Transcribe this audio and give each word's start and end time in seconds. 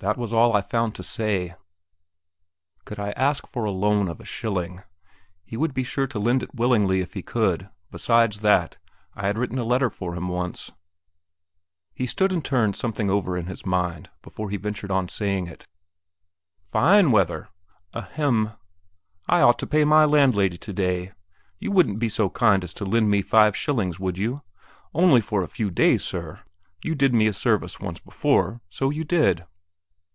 That 0.00 0.16
was 0.16 0.32
all 0.32 0.56
I 0.56 0.62
found 0.62 0.94
to 0.94 1.02
say. 1.02 1.54
Could 2.86 2.98
I 2.98 3.10
ask 3.10 3.46
for 3.46 3.64
the 3.66 3.70
loan 3.70 4.08
of 4.08 4.18
a 4.18 4.24
shilling? 4.24 4.82
He 5.44 5.58
would 5.58 5.74
be 5.74 5.84
sure 5.84 6.06
to 6.06 6.18
lend 6.18 6.42
it 6.42 6.54
willingly 6.54 7.02
if 7.02 7.12
he 7.12 7.20
could; 7.20 7.68
besides 7.90 8.40
that, 8.40 8.78
I 9.12 9.26
had 9.26 9.36
written 9.36 9.58
a 9.58 9.62
letter 9.64 9.90
for 9.90 10.16
him 10.16 10.28
once. 10.28 10.72
He 11.92 12.06
stood 12.06 12.32
and 12.32 12.42
turned 12.42 12.76
something 12.76 13.10
over 13.10 13.36
in 13.36 13.44
his 13.44 13.66
mind 13.66 14.08
before 14.22 14.48
he 14.48 14.56
ventured 14.56 14.90
on 14.90 15.06
saying 15.10 15.48
it. 15.48 15.66
"Fine 16.64 17.12
weather! 17.12 17.50
Ahem! 17.92 18.52
I 19.28 19.42
ought 19.42 19.58
to 19.58 19.66
pay 19.66 19.84
my 19.84 20.06
landlady 20.06 20.56
today; 20.56 21.12
you 21.58 21.70
wouldn't 21.72 21.98
be 21.98 22.08
so 22.08 22.30
kind 22.30 22.64
as 22.64 22.72
to 22.72 22.86
lend 22.86 23.10
me 23.10 23.20
five 23.20 23.54
shillings, 23.54 24.00
would 24.00 24.16
you? 24.16 24.40
Only 24.94 25.20
for 25.20 25.42
a 25.42 25.46
few 25.46 25.70
days, 25.70 26.02
sir. 26.02 26.42
You 26.82 26.94
did 26.94 27.12
me 27.12 27.26
a 27.26 27.34
service 27.34 27.80
once 27.80 27.98
before, 28.00 28.62
so 28.70 28.88
you 28.88 29.04
did." 29.04 29.44